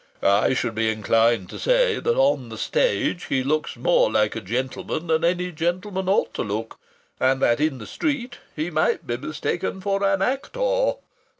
I 0.23 0.55
should 0.55 0.73
be 0.73 0.89
inclined 0.89 1.47
to 1.51 1.59
say 1.59 1.99
that 1.99 2.17
on 2.17 2.49
the 2.49 2.57
stage 2.57 3.25
he 3.25 3.43
looks 3.43 3.77
more 3.77 4.11
like 4.11 4.35
a 4.35 4.41
gentleman 4.41 5.05
than 5.05 5.23
any 5.23 5.51
gentleman 5.51 6.09
ought 6.09 6.33
to 6.33 6.41
look, 6.41 6.79
and 7.19 7.39
that 7.43 7.59
in 7.59 7.77
the 7.77 7.85
street 7.85 8.39
he 8.55 8.71
might 8.71 9.05
be 9.05 9.17
mistaken 9.17 9.79
for 9.79 10.03
an 10.03 10.23
actor.... 10.23 10.93